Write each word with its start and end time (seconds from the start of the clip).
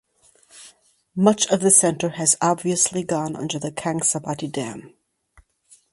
Much 1.15 1.45
of 1.51 1.59
the 1.59 1.69
centre 1.69 2.09
has 2.09 2.35
obviously 2.41 3.03
gone 3.03 3.35
under 3.35 3.59
the 3.59 3.71
Kangsabati 3.71 4.51
dam. 4.51 4.95